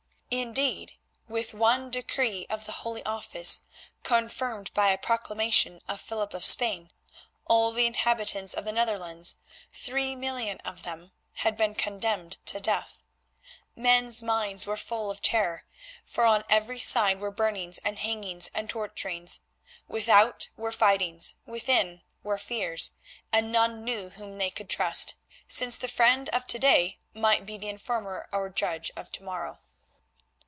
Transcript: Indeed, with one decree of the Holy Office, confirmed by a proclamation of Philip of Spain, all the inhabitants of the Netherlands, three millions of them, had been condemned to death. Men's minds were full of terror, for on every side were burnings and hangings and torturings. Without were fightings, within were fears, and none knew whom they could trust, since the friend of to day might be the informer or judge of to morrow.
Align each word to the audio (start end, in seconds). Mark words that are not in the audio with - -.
Indeed, 0.33 0.93
with 1.27 1.53
one 1.53 1.89
decree 1.91 2.47
of 2.49 2.65
the 2.65 2.71
Holy 2.71 3.03
Office, 3.05 3.63
confirmed 4.01 4.73
by 4.73 4.87
a 4.87 4.97
proclamation 4.97 5.81
of 5.89 5.99
Philip 5.99 6.33
of 6.33 6.45
Spain, 6.45 6.93
all 7.47 7.73
the 7.73 7.85
inhabitants 7.85 8.53
of 8.53 8.63
the 8.63 8.71
Netherlands, 8.71 9.35
three 9.73 10.15
millions 10.15 10.61
of 10.63 10.83
them, 10.83 11.11
had 11.33 11.57
been 11.57 11.75
condemned 11.75 12.37
to 12.45 12.61
death. 12.61 13.03
Men's 13.75 14.23
minds 14.23 14.65
were 14.65 14.77
full 14.77 15.11
of 15.11 15.21
terror, 15.21 15.65
for 16.05 16.23
on 16.23 16.45
every 16.49 16.79
side 16.79 17.19
were 17.19 17.29
burnings 17.29 17.79
and 17.79 17.99
hangings 17.99 18.49
and 18.53 18.69
torturings. 18.69 19.41
Without 19.89 20.47
were 20.55 20.71
fightings, 20.71 21.35
within 21.45 22.03
were 22.23 22.37
fears, 22.37 22.91
and 23.33 23.51
none 23.51 23.83
knew 23.83 24.11
whom 24.11 24.37
they 24.37 24.49
could 24.49 24.69
trust, 24.69 25.15
since 25.49 25.75
the 25.75 25.89
friend 25.89 26.29
of 26.29 26.47
to 26.47 26.57
day 26.57 26.99
might 27.13 27.45
be 27.45 27.57
the 27.57 27.67
informer 27.67 28.29
or 28.31 28.47
judge 28.49 28.91
of 28.95 29.11
to 29.11 29.23
morrow. 29.23 29.59